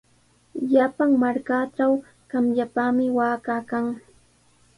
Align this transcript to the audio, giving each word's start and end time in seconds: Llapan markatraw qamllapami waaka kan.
Llapan 0.73 1.11
markatraw 1.23 1.93
qamllapami 2.31 3.05
waaka 3.17 3.55
kan. 3.69 3.85